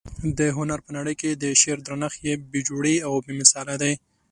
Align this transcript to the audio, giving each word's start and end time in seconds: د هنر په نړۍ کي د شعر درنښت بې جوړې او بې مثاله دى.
د 0.37 0.39
هنر 0.57 0.79
په 0.85 0.91
نړۍ 0.97 1.15
کي 1.21 1.29
د 1.33 1.45
شعر 1.61 1.79
درنښت 1.87 2.19
بې 2.51 2.59
جوړې 2.69 2.95
او 3.07 3.13
بې 3.25 3.33
مثاله 3.41 3.73
دى. 3.81 3.93